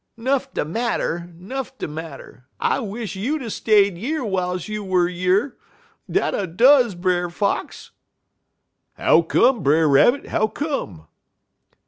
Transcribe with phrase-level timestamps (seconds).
[0.17, 2.45] "''Nuff de marter 'nuff de marter.
[2.59, 5.55] I wish you'd 'a' stayed yer w'iles you wuz yer
[6.09, 7.91] dat I does, Brer Fox!'
[8.93, 11.05] "'How come, Brer Rabbit, how come?'